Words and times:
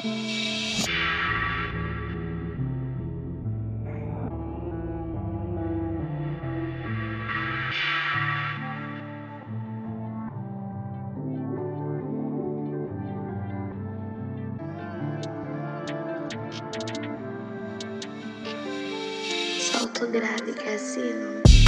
Solto 0.00 0.14
grave, 20.10 20.54
Cassino. 20.54 21.67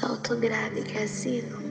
Solto 0.00 0.34
grave 0.38 0.82
que 0.82 0.96
assino. 0.96 1.70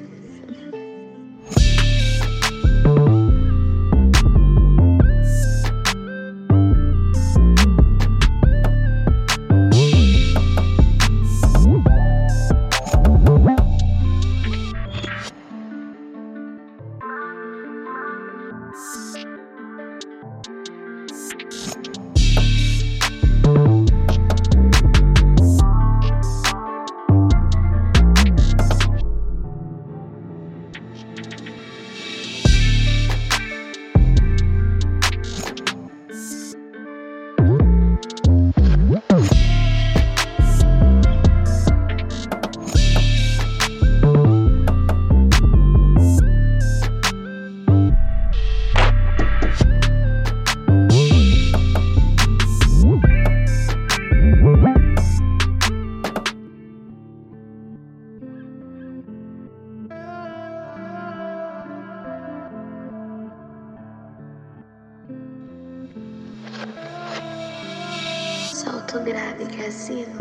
Solto 68.89 69.05
grave 69.05 69.45
que 69.45 69.61
assino. 69.65 70.17